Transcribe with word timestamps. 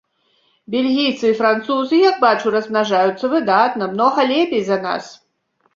Бельгійцы 0.75 1.25
і 1.33 1.35
французы, 1.41 1.99
як 2.09 2.15
бачу, 2.25 2.55
размнажаюцца 2.57 3.25
выдатна, 3.39 3.83
многа 3.95 4.21
лепей 4.35 4.61
за 4.73 4.77
нас. 4.91 5.17